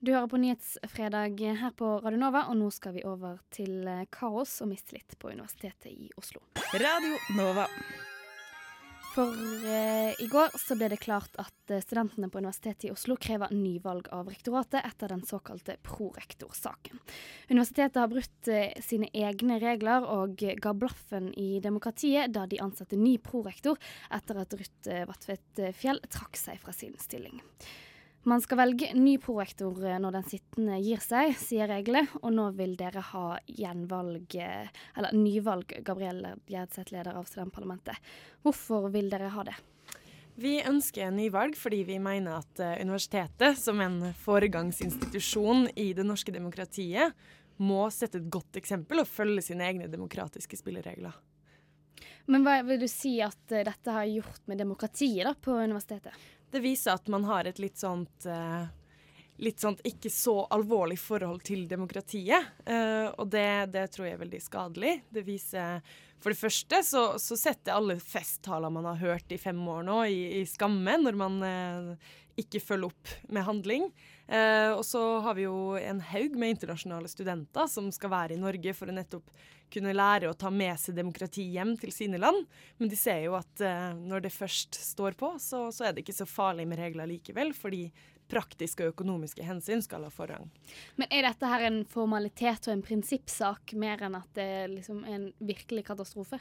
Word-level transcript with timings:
Du 0.00 0.14
hører 0.14 0.30
på 0.32 0.38
Nyhetsfredag 0.40 1.42
her 1.60 1.72
på 1.76 1.98
Radio 2.00 2.16
Nova, 2.22 2.46
og 2.48 2.56
nå 2.56 2.70
skal 2.72 2.94
vi 2.94 3.02
over 3.04 3.34
til 3.52 3.84
eh, 3.84 4.06
kaos 4.08 4.54
og 4.64 4.70
mistillit 4.70 5.12
på 5.20 5.28
Universitetet 5.28 5.90
i 5.92 6.06
Oslo. 6.16 6.40
Radio 6.72 7.18
Nova. 7.36 7.66
For 9.10 9.34
eh, 9.68 10.14
i 10.24 10.28
går 10.32 10.56
så 10.56 10.78
ble 10.80 10.88
det 10.94 11.02
klart 11.02 11.36
at 11.42 11.74
eh, 11.74 11.82
studentene 11.84 12.30
på 12.32 12.40
Universitetet 12.40 12.86
i 12.88 12.94
Oslo 12.94 13.18
krever 13.20 13.52
nyvalg 13.52 14.08
av 14.16 14.32
rektoratet 14.32 14.80
etter 14.88 15.12
den 15.12 15.20
såkalte 15.28 15.76
prorektorsaken. 15.84 16.96
Universitetet 17.52 18.00
har 18.00 18.08
brutt 18.08 18.48
eh, 18.48 18.72
sine 18.80 19.12
egne 19.12 19.60
regler 19.60 20.08
og 20.08 20.40
ga 20.40 20.72
blaffen 20.72 21.28
i 21.36 21.60
demokratiet 21.60 22.32
da 22.32 22.48
de 22.48 22.64
ansatte 22.64 22.96
ny 22.96 23.18
prorektor 23.20 23.76
etter 24.08 24.40
at 24.46 24.56
Ruth 24.56 24.88
eh, 24.96 25.04
Vatvedt 25.12 25.64
Fjell 25.76 26.00
trakk 26.08 26.40
seg 26.40 26.64
fra 26.64 26.72
sin 26.72 26.96
stilling. 27.04 27.44
Man 28.28 28.42
skal 28.44 28.58
velge 28.60 28.90
ny 28.92 29.14
prorektor 29.18 29.78
eh, 29.86 29.96
når 30.00 30.18
den 30.18 30.26
sittende 30.28 30.76
gir 30.84 31.00
seg, 31.00 31.32
sier 31.40 31.70
reglene, 31.70 32.04
og 32.20 32.34
nå 32.36 32.50
vil 32.58 32.74
dere 32.76 33.00
ha 33.14 33.38
gjenvalg, 33.48 34.34
eh, 34.36 34.68
eller 34.92 35.14
nyvalg, 35.16 35.72
Gabrielle 35.86 36.34
Gjerdseth, 36.50 36.92
leder 36.92 37.16
av 37.16 37.24
studentparlamentet. 37.30 37.96
Hvorfor 38.44 38.90
vil 38.92 39.08
dere 39.12 39.30
ha 39.32 39.44
det? 39.48 39.56
Vi 40.40 40.58
ønsker 40.68 41.08
nyvalg 41.12 41.56
fordi 41.58 41.80
vi 41.88 41.96
mener 42.00 42.38
at 42.38 42.60
uh, 42.62 42.76
universitetet, 42.80 43.58
som 43.60 43.80
en 43.82 43.98
foregangsinstitusjon 44.22 45.66
i 45.80 45.90
det 45.96 46.06
norske 46.06 46.32
demokratiet, 46.32 47.16
må 47.60 47.82
sette 47.92 48.20
et 48.20 48.30
godt 48.32 48.56
eksempel 48.56 49.02
og 49.02 49.08
følge 49.08 49.42
sine 49.50 49.66
egne 49.66 49.88
demokratiske 49.92 50.56
spilleregler. 50.60 51.16
Men 52.30 52.44
hva 52.46 52.60
vil 52.64 52.80
du 52.80 52.88
si 52.88 53.18
at 53.24 53.40
dette 53.50 53.92
har 53.96 54.08
gjort 54.08 54.46
med 54.48 54.60
demokratiet 54.62 55.26
da, 55.28 55.34
på 55.34 55.56
universitetet? 55.60 56.16
Det 56.50 56.62
viser 56.64 56.98
at 56.98 57.08
man 57.12 57.24
har 57.28 57.48
et 57.48 57.58
litt 57.62 57.78
sånt 57.80 58.26
uh, 58.28 58.68
litt 59.40 59.60
sånt 59.60 59.80
ikke 59.88 60.10
så 60.12 60.34
alvorlig 60.52 60.98
forhold 61.00 61.42
til 61.46 61.64
demokratiet. 61.68 62.52
Uh, 62.68 63.08
og 63.16 63.30
det, 63.32 63.72
det, 63.72 63.86
tror 63.94 64.08
jeg 64.08 64.18
er 64.18 64.24
veldig 64.24 64.40
skadelig. 64.44 64.94
Det 65.08 65.24
viser 65.24 65.80
For 66.20 66.32
det 66.32 66.40
første 66.40 66.82
så, 66.84 67.04
så 67.18 67.38
setter 67.40 67.78
alle 67.78 67.96
festtaler 68.00 68.72
man 68.72 68.88
har 68.92 69.00
hørt 69.00 69.32
i 69.32 69.40
fem 69.40 69.60
år 69.72 69.86
nå, 69.88 70.02
i, 70.12 70.20
i 70.40 70.44
skamme, 70.48 70.98
når 71.00 71.16
man 71.16 71.40
uh, 71.40 72.10
ikke 72.42 72.62
følge 72.62 72.90
opp 72.90 73.14
med 73.32 73.46
handling. 73.46 73.86
Eh, 74.26 74.70
og 74.72 74.84
så 74.86 75.00
har 75.24 75.36
vi 75.38 75.46
jo 75.46 75.76
en 75.78 76.02
haug 76.12 76.36
med 76.38 76.56
internasjonale 76.56 77.10
studenter 77.10 77.70
som 77.70 77.88
skal 77.94 78.12
være 78.12 78.36
i 78.36 78.40
Norge 78.40 78.74
for 78.76 78.90
å 78.90 78.94
nettopp 78.94 79.32
kunne 79.70 79.94
lære 79.94 80.30
å 80.30 80.36
ta 80.38 80.50
med 80.50 80.78
seg 80.82 80.96
demokrati 80.98 81.44
hjem 81.54 81.76
til 81.80 81.92
sine 81.94 82.20
land. 82.20 82.46
Men 82.78 82.90
de 82.90 82.98
ser 82.98 83.24
jo 83.26 83.36
at 83.38 83.64
eh, 83.64 83.90
når 83.98 84.26
det 84.26 84.34
først 84.34 84.78
står 84.92 85.18
på, 85.18 85.34
så, 85.42 85.68
så, 85.74 85.86
er 85.86 85.94
det 85.94 86.04
ikke 86.04 86.20
så 86.20 86.28
farlig 86.28 86.66
med 86.70 86.82
regler 86.82 87.10
likevel. 87.10 87.54
Fordi 87.56 87.88
praktiske 88.30 88.84
og 88.84 88.94
økonomiske 88.94 89.42
hensyn 89.42 89.82
skal 89.82 90.04
ha 90.06 90.12
forrang. 90.14 90.46
Men 90.98 91.10
er 91.10 91.26
dette 91.26 91.50
her 91.50 91.66
en 91.66 91.82
formalitet 91.90 92.68
og 92.68 92.76
en 92.76 92.84
prinsippsak 92.86 93.74
mer 93.80 94.04
enn 94.06 94.16
at 94.18 94.30
det 94.38 94.50
liksom 94.76 95.02
er 95.04 95.16
en 95.16 95.28
virkelig 95.38 95.88
katastrofe? 95.90 96.40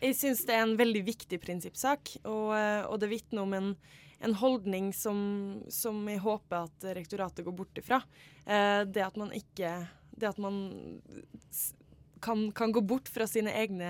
Jeg 0.00 0.16
syns 0.16 0.42
det 0.48 0.56
er 0.56 0.64
en 0.64 0.78
veldig 0.80 1.02
viktig 1.06 1.38
prinsippsak, 1.42 2.16
og, 2.24 2.54
eh, 2.56 2.82
og 2.88 3.00
det 3.02 3.10
vitner 3.12 3.44
om 3.44 3.56
en, 3.56 3.74
en 4.20 4.34
holdning 4.36 4.92
som, 4.92 5.20
som, 5.72 6.02
jeg 6.08 6.20
håper 6.20 6.66
at 6.66 6.88
rektoratet 6.96 7.44
går 7.46 7.56
bort 7.56 7.80
ifra. 7.80 8.02
Eh, 8.44 8.82
det 8.84 9.04
at 9.06 9.16
man 9.20 9.32
ikke 9.36 9.72
Det 10.10 10.28
at 10.28 10.38
man 10.38 10.56
kan, 12.20 12.50
kan, 12.52 12.72
gå 12.72 12.80
bort 12.84 13.08
fra 13.08 13.24
sine 13.26 13.54
egne 13.56 13.88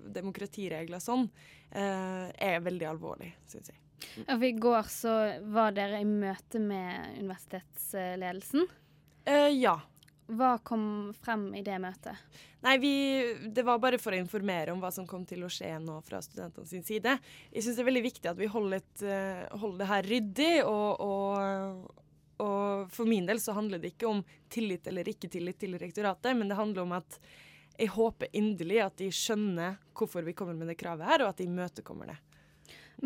demokratiregler 0.00 1.02
sånn, 1.04 1.26
eh, 1.70 2.30
er 2.32 2.62
veldig 2.64 2.88
alvorlig, 2.88 3.34
syns 3.44 3.68
jeg. 3.68 3.82
Mm. 4.24 4.42
I 4.46 4.52
går 4.56 4.88
så 4.88 5.14
var 5.52 5.76
dere 5.76 6.00
i 6.00 6.08
møte 6.08 6.62
med 6.62 7.18
universitetsledelsen. 7.18 8.64
Eh, 9.28 9.50
ja. 9.58 9.76
Hva 10.28 10.58
kom 10.60 11.14
frem 11.16 11.54
i 11.56 11.62
det 11.64 11.78
møtet? 11.80 12.40
Nei, 12.60 12.74
vi, 12.82 12.92
Det 13.48 13.62
var 13.64 13.78
bare 13.80 14.00
for 14.00 14.12
å 14.12 14.18
informere 14.20 14.74
om 14.74 14.82
hva 14.82 14.90
som 14.92 15.06
kom 15.08 15.24
til 15.28 15.46
å 15.46 15.48
skje 15.52 15.70
nå 15.80 16.00
fra 16.04 16.20
studentene 16.24 16.68
sin 16.68 16.84
side. 16.84 17.14
Jeg 17.48 17.64
syns 17.64 17.78
det 17.78 17.84
er 17.84 17.88
veldig 17.88 18.04
viktig 18.04 18.28
at 18.28 18.40
vi 18.40 18.50
holder, 18.52 18.82
et, 18.82 19.04
uh, 19.08 19.58
holder 19.62 19.80
det 19.80 19.88
her 19.88 20.08
ryddig. 20.12 20.50
Og, 20.68 21.00
og, 21.00 21.96
og, 22.44 22.92
for 22.92 23.08
min 23.08 23.28
del 23.28 23.40
så 23.40 23.56
handler 23.56 23.80
det 23.80 23.94
ikke 23.94 24.10
om 24.10 24.20
tillit 24.52 24.90
eller 24.92 25.08
ikke 25.08 25.32
tillit 25.32 25.60
til 25.62 25.78
rektoratet, 25.80 26.36
men 26.36 26.52
det 26.52 26.60
handler 26.60 26.84
om 26.84 26.96
at 26.98 27.20
jeg 27.78 27.94
håper 27.94 28.34
inderlig 28.36 28.82
at 28.84 29.00
de 29.00 29.08
skjønner 29.14 29.78
hvorfor 29.96 30.26
vi 30.26 30.36
kommer 30.36 30.56
med 30.58 30.68
det 30.68 30.76
kravet 30.80 31.08
her, 31.08 31.24
og 31.24 31.32
at 31.32 31.40
de 31.40 31.48
imøtekommer 31.48 32.12
det. 32.12 32.18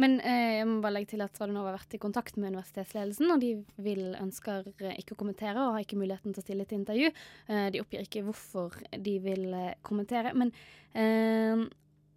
Men 0.00 0.16
eh, 0.24 0.58
jeg 0.58 0.68
må 0.68 0.78
bare 0.80 0.96
legge 0.96 1.10
til 1.12 1.22
at 1.24 1.36
Radionova 1.36 1.68
har 1.68 1.76
vært 1.76 1.96
i 1.96 2.00
kontakt 2.00 2.38
med 2.40 2.54
universitetsledelsen, 2.54 3.28
og 3.34 3.42
de 3.42 3.50
vil, 3.84 4.14
ønsker 4.16 4.70
eh, 4.80 4.94
ikke 5.02 5.16
å 5.16 5.20
kommentere 5.20 5.60
og 5.60 5.76
har 5.76 5.84
ikke 5.84 5.98
muligheten 6.00 6.32
til 6.32 6.40
å 6.40 6.46
stille 6.46 6.66
til 6.68 6.80
intervju. 6.80 7.10
Eh, 7.48 7.66
de 7.74 7.82
oppgir 7.82 8.06
ikke 8.06 8.22
hvorfor 8.24 8.78
de 8.96 9.18
vil 9.24 9.50
eh, 9.58 9.74
kommentere. 9.84 10.32
Men 10.38 10.54
eh, 10.96 11.66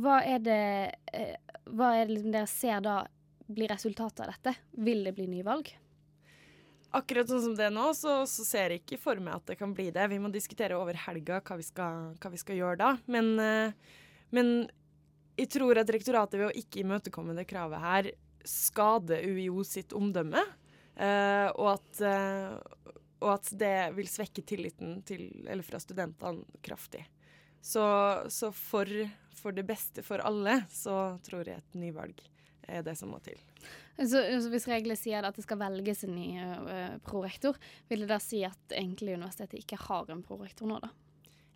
hva 0.00 0.22
er 0.24 0.40
det, 0.46 0.62
eh, 1.12 1.36
hva 1.68 1.92
er 1.98 2.08
det 2.08 2.16
liksom 2.16 2.32
dere 2.38 2.48
ser 2.54 2.80
da 2.88 3.02
blir 3.48 3.72
resultatet 3.74 4.24
av 4.24 4.32
dette? 4.32 4.56
Vil 4.88 5.04
det 5.04 5.12
bli 5.18 5.28
nyvalg? 5.28 5.68
Akkurat 6.96 7.28
sånn 7.28 7.44
som 7.50 7.56
det 7.56 7.68
er 7.68 7.76
nå, 7.76 7.90
så, 7.92 8.22
så, 8.24 8.48
ser 8.48 8.72
jeg 8.72 8.80
ikke 8.80 9.02
for 9.02 9.20
meg 9.20 9.42
at 9.42 9.50
det 9.50 9.58
kan 9.60 9.76
bli 9.76 9.90
det. 9.92 10.08
Vi 10.08 10.22
må 10.24 10.32
diskutere 10.32 10.78
over 10.78 10.96
helga 11.04 11.42
hva 11.44 11.60
vi 11.60 11.68
skal, 11.68 12.14
hva 12.16 12.32
vi 12.32 12.40
skal 12.40 12.56
gjøre 12.56 12.80
da. 12.80 12.94
Men, 13.12 13.34
men, 14.32 14.54
jeg 15.38 15.50
tror 15.54 15.78
at 15.78 15.90
rektoratet 15.94 16.40
ved 16.40 16.48
å 16.48 16.56
ikke 16.58 16.82
imøtekomme 16.82 17.36
det 17.36 17.46
kravet 17.50 17.82
her 17.82 18.10
skader 18.48 19.22
UiO 19.28 19.64
sitt 19.66 19.92
omdømme. 19.96 20.42
Uh, 20.98 21.48
og, 21.54 21.76
at, 21.76 22.00
uh, 22.02 22.94
og, 23.20 23.28
at, 23.36 23.52
det 23.60 23.74
vil 23.94 24.08
svekke 24.10 24.42
tilliten 24.42 24.98
til, 25.06 25.28
fra 25.66 25.78
studentene 25.82 26.58
kraftig. 26.64 27.04
Så, 27.62 27.84
så 28.30 28.50
for, 28.54 28.90
for, 29.34 29.54
det 29.54 29.66
beste 29.66 30.02
for 30.06 30.22
alle 30.26 30.60
så 30.72 31.18
tror 31.26 31.46
jeg 31.46 31.60
et 31.60 31.78
nyvalg 31.78 32.18
er 32.68 32.82
det 32.86 32.94
som 32.98 33.12
må 33.12 33.20
til. 33.24 33.38
Så, 33.98 34.20
så 34.20 34.50
Hvis 34.50 34.68
reglene 34.70 34.98
sier 34.98 35.26
at 35.26 35.38
det 35.38 35.46
skal 35.46 35.60
velges 35.60 36.04
en 36.06 36.14
ny 36.18 36.28
uh, 36.42 36.98
prorektor, 37.06 37.58
vil 37.90 38.04
det 38.04 38.10
da 38.10 38.18
si 38.22 38.42
at 38.46 38.74
egentlig 38.74 39.16
universitetet 39.18 39.62
ikke 39.62 39.80
har 39.88 40.10
en 40.10 40.24
prorektor 40.26 40.70
nå, 40.70 40.80
da? 40.82 40.90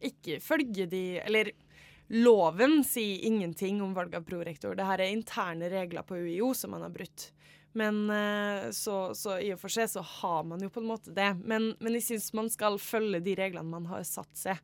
Ikke 0.03 0.41
følge 0.43 0.89
de 0.91 1.05
Eller 1.23 1.53
loven 2.13 2.83
sier 2.85 3.25
ingenting 3.25 3.83
om 3.83 3.95
valg 3.97 4.15
av 4.15 4.27
prorektor. 4.29 4.77
Dette 4.77 4.99
er 5.01 5.13
interne 5.13 5.71
regler 5.73 6.05
på 6.05 6.19
UiO 6.21 6.53
som 6.57 6.75
man 6.75 6.85
har 6.85 6.93
brutt. 6.93 7.31
Men 7.73 8.05
uh, 8.11 8.71
så, 8.71 9.15
så, 9.17 9.39
i 9.41 9.53
og 9.55 9.61
for 9.63 9.73
seg 9.73 9.89
så 9.89 10.05
har 10.05 10.43
man 10.45 10.61
jo 10.61 10.69
på 10.73 10.83
en 10.83 10.91
måte 10.91 11.15
det. 11.17 11.31
Men, 11.41 11.73
men 11.81 11.97
jeg 11.97 12.11
syns 12.11 12.33
man 12.37 12.51
skal 12.53 12.77
følge 12.83 13.23
de 13.25 13.37
reglene 13.39 13.73
man 13.73 13.89
har 13.89 14.05
satt 14.05 14.33
seg, 14.37 14.61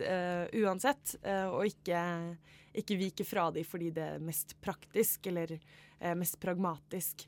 uh, 0.00 0.46
uansett. 0.56 1.18
og 1.52 1.66
ikke, 1.68 2.00
ikke 2.80 3.00
vike 3.00 3.28
fra 3.28 3.50
de 3.52 3.64
fordi 3.66 3.92
det 3.98 4.08
er 4.14 4.24
mest 4.24 4.56
praktisk, 4.64 5.28
eller 5.28 5.52
uh, 5.58 6.14
mest 6.16 6.40
pragmatisk. 6.40 7.26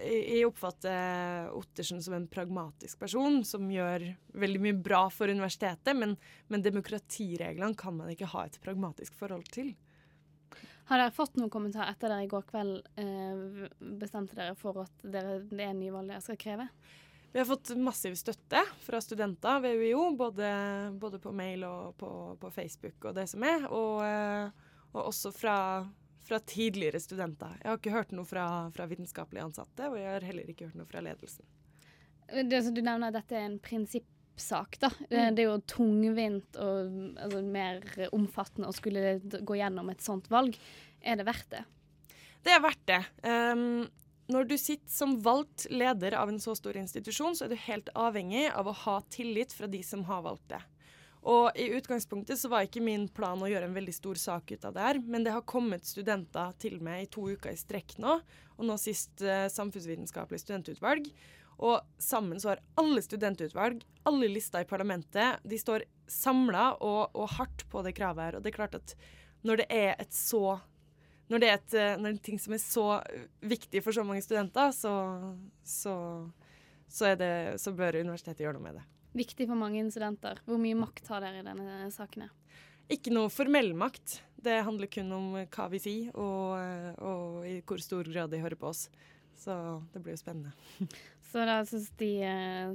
Jeg 0.00 0.46
oppfatter 0.48 1.50
Ottersen 1.52 2.00
som 2.02 2.14
en 2.16 2.28
pragmatisk 2.30 3.02
person 3.02 3.42
som 3.44 3.68
gjør 3.70 4.06
veldig 4.40 4.60
mye 4.64 4.76
bra 4.80 5.02
for 5.12 5.28
universitetet, 5.28 5.92
men, 5.98 6.16
men 6.48 6.64
demokratireglene 6.64 7.76
kan 7.78 7.98
man 7.98 8.12
ikke 8.12 8.30
ha 8.32 8.46
et 8.48 8.56
pragmatisk 8.64 9.18
forhold 9.20 9.50
til. 9.52 9.74
Har 10.88 10.98
dere 10.98 11.14
fått 11.14 11.36
noen 11.38 11.52
kommentar 11.52 11.90
etter 11.92 12.10
dere 12.10 12.24
i 12.26 12.30
går 12.30 12.48
kveld 12.48 12.80
eh, 13.00 13.68
bestemte 14.00 14.36
dere 14.38 14.56
for 14.58 14.82
at 14.82 15.04
dere, 15.04 15.38
det 15.52 15.68
er 15.68 15.76
nyvalg 15.78 16.10
dere 16.10 16.24
skal 16.24 16.40
kreve? 16.40 16.66
Vi 17.32 17.40
har 17.40 17.48
fått 17.48 17.70
massiv 17.80 18.16
støtte 18.18 18.60
fra 18.84 19.00
studenter 19.00 19.62
ved 19.64 19.78
UiO, 19.80 20.10
både, 20.16 20.48
både 21.00 21.20
på 21.22 21.32
mail 21.32 21.64
og 21.64 21.94
på, 21.96 22.10
på, 22.40 22.50
Facebook 22.52 23.06
og 23.08 23.16
det 23.16 23.24
som 23.30 23.44
er. 23.48 23.64
Og, 23.72 24.02
eh, 24.04 24.72
og 24.92 25.06
også 25.06 25.32
fra 25.32 25.56
fra 26.24 26.38
tidligere 26.38 27.00
studenter. 27.00 27.58
Jeg 27.62 27.70
har 27.70 27.80
ikke 27.80 27.94
hørt 27.94 28.14
noe 28.14 28.28
fra, 28.28 28.46
fra 28.74 28.86
vitenskapelig 28.90 29.42
ansatte, 29.42 29.90
og 29.90 29.98
jeg 29.98 30.08
har 30.08 30.26
heller 30.26 30.50
ikke 30.50 30.68
hørt 30.70 30.78
noe 30.78 30.88
fra 30.88 31.02
ledelsen. 31.04 31.46
Det, 32.32 32.62
du 32.72 32.80
nevner 32.80 33.10
at 33.10 33.18
dette 33.18 33.36
er 33.36 33.48
en 33.48 33.58
prinsippsak. 33.62 34.78
da. 34.80 34.92
Mm. 35.10 35.34
Det 35.34 35.44
er 35.44 35.48
jo 35.48 35.58
tungvint 35.68 36.60
og 36.62 36.94
altså, 37.26 37.42
mer 37.44 37.82
omfattende 38.14 38.70
å 38.70 38.76
skulle 38.76 39.18
gå 39.20 39.58
gjennom 39.58 39.90
et 39.92 40.04
sånt 40.04 40.30
valg. 40.32 40.56
Er 41.02 41.18
det 41.18 41.26
verdt 41.28 41.50
det? 41.52 41.64
Det 42.42 42.54
er 42.54 42.62
verdt 42.62 42.86
det. 42.90 43.02
Um, 43.26 43.82
når 44.32 44.46
du 44.48 44.54
sitter 44.58 44.90
som 44.90 45.16
valgt 45.22 45.66
leder 45.70 46.14
av 46.18 46.30
en 46.30 46.40
så 46.40 46.54
stor 46.58 46.78
institusjon, 46.78 47.36
så 47.36 47.46
er 47.46 47.52
du 47.52 47.64
helt 47.66 47.90
avhengig 47.98 48.46
av 48.54 48.70
å 48.70 48.76
ha 48.84 49.00
tillit 49.12 49.52
fra 49.54 49.68
de 49.70 49.82
som 49.86 50.06
har 50.08 50.22
valgt 50.24 50.48
det. 50.54 50.62
Og 51.22 51.54
i 51.58 51.68
utgangspunktet 51.76 52.38
så 52.38 52.48
var 52.50 52.66
ikke 52.66 52.82
min 52.82 53.04
plan 53.14 53.38
å 53.38 53.48
gjøre 53.50 53.68
en 53.68 53.76
veldig 53.76 53.94
stor 53.94 54.18
sak 54.18 54.50
ut 54.50 54.64
av 54.66 54.74
det 54.74 54.86
her, 54.86 54.98
men 55.06 55.22
det 55.22 55.34
har 55.34 55.44
kommet 55.46 55.86
studenter 55.86 56.50
til 56.62 56.80
meg 56.82 57.04
i 57.04 57.10
to 57.14 57.28
uker 57.30 57.52
i 57.52 57.60
strekk 57.60 57.94
nå, 58.02 58.16
og 58.58 58.66
nå 58.66 58.76
sist 58.80 59.22
eh, 59.22 59.46
samfunnsvitenskapelig 59.52 60.42
studentutvalg. 60.42 61.06
Og 61.62 61.78
sammen 62.02 62.40
så 62.42 62.52
har 62.52 62.64
alle 62.80 63.04
studentutvalg, 63.04 63.84
alle 64.08 64.30
lister 64.32 64.64
i 64.64 64.68
parlamentet, 64.68 65.38
de 65.46 65.60
står 65.60 65.86
samla 66.10 66.72
og, 66.82 67.14
og, 67.14 67.28
hardt 67.38 67.68
på 67.70 67.84
det 67.86 67.94
kravet 67.94 68.26
her. 68.26 68.38
Og 68.38 68.42
det 68.42 68.50
er 68.50 68.58
klart 68.58 68.78
at 68.80 68.96
når 69.46 69.62
det 69.62 69.68
er 69.70 69.94
et 70.02 70.14
så 70.14 70.58
når 71.30 71.40
det 71.40 71.48
er, 71.48 71.60
et, 71.60 71.74
eh, 71.78 71.94
når 71.96 72.10
det 72.10 72.18
er 72.18 72.24
ting 72.26 72.40
som 72.42 72.52
er 72.52 72.60
så 72.60 72.86
viktig 73.46 73.80
for 73.80 73.94
så 73.94 74.02
mange 74.04 74.20
studenter, 74.24 74.74
så, 74.74 74.90
så 75.64 75.94
så, 76.92 77.14
det, 77.14 77.54
så 77.56 77.72
bør 77.72 78.02
universitetet 78.02 78.44
gjøre 78.44 78.58
noe 78.58 78.66
med 78.66 78.76
det. 78.76 78.82
Viktig 79.16 79.46
for 79.48 79.58
mange 79.60 79.84
studenter. 79.92 80.40
Hvor 80.46 80.60
mye 80.60 80.78
makt 80.78 81.08
har 81.12 81.24
dere 81.24 81.42
i 81.42 81.46
denne 81.46 81.88
saken? 81.92 82.28
Ikke 82.92 83.12
noe 83.14 83.32
formell 83.32 83.72
makt. 83.78 84.20
Det 84.42 84.58
handler 84.66 84.90
kun 84.90 85.12
om 85.14 85.26
hva 85.38 85.68
vi 85.70 85.80
sier, 85.80 86.12
og, 86.18 86.98
og 86.98 87.44
i 87.46 87.60
hvor 87.62 87.82
stor 87.82 88.08
grad 88.08 88.32
de 88.32 88.42
hører 88.42 88.58
på 88.58 88.72
oss. 88.72 88.88
Så 89.38 89.54
det 89.92 90.02
blir 90.02 90.16
jo 90.16 90.22
spennende. 90.22 90.52
Så 91.32 91.44
da 91.48 91.62
syns 91.64 91.86
de 91.96 92.10
eh, 92.28 92.72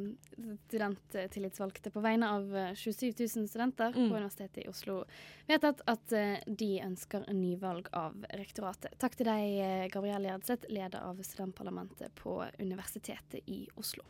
studenttillitsvalgte 0.66 1.92
på 1.94 2.02
vegne 2.02 2.30
av 2.40 2.48
27 2.74 3.04
eh, 3.06 3.20
000 3.20 3.46
studenter 3.52 3.94
mm. 3.94 4.08
på 4.10 4.16
Universitetet 4.16 4.64
i 4.64 4.66
Oslo 4.72 5.04
vedtatt 5.46 5.84
at 5.86 6.16
eh, 6.18 6.40
de 6.48 6.72
ønsker 6.82 7.28
en 7.30 7.38
nyvalg 7.38 7.92
av 7.94 8.18
rektoratet. 8.34 8.98
Takk 8.98 9.20
til 9.20 9.30
deg, 9.30 9.92
Gabrielle 9.94 10.32
Gjerdseth, 10.32 10.72
leder 10.74 11.06
av 11.06 11.22
studentparlamentet 11.22 12.18
på 12.18 12.40
Universitetet 12.58 13.46
i 13.46 13.68
Oslo. 13.78 14.08